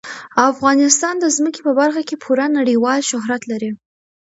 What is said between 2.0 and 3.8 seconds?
کې پوره نړیوال شهرت لري.